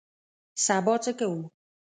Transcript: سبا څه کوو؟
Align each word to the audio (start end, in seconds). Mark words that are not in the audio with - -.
سبا 0.65 0.95
څه 1.03 1.11
کوو؟ 1.19 1.41